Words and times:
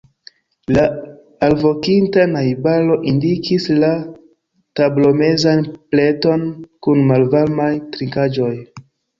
La 0.75 0.85
alvokinta 1.47 2.23
najbaro 2.31 2.97
indikis 3.13 3.67
la 3.85 3.91
tablomezan 4.81 5.63
pleton 5.77 6.49
kun 6.89 7.07
malvarmaj 7.13 7.71
trinkaĵoj. 7.95 8.53